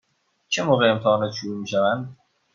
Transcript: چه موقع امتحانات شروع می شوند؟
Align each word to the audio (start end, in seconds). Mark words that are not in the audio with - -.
چه 0.47 0.63
موقع 0.63 0.91
امتحانات 0.91 1.31
شروع 1.31 1.57
می 1.61 1.67
شوند؟ 1.67 2.17